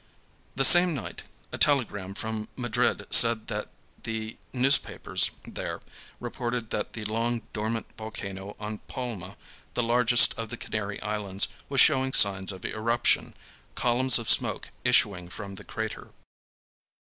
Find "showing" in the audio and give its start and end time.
11.81-12.13